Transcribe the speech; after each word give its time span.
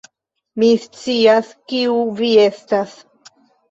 Mi 0.63 0.69
scias, 0.85 1.53
kiu 1.71 2.01
vi 2.19 2.35
estas. 2.49 3.01